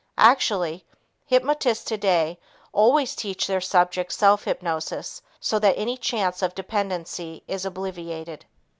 Actually, 0.17 0.83
hypnotists 1.27 1.85
today 1.85 2.39
always 2.73 3.15
teach 3.15 3.45
their 3.45 3.61
subjects 3.61 4.15
self 4.17 4.45
hypnosis 4.45 5.21
so 5.39 5.59
that 5.59 5.77
any 5.77 5.95
chance 5.95 6.41
of 6.41 6.55
dependency 6.55 7.43
is 7.47 7.67
obviated. 7.67 8.45